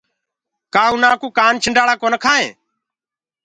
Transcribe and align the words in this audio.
ڪآ 0.73 0.83
اُنآ 0.93 1.11
ڪوُ 1.21 1.27
ڪآنڇنڊآزݪآ 1.37 1.95
ڪونآ 2.01 2.17
کآئينٚ۔ 2.23 2.55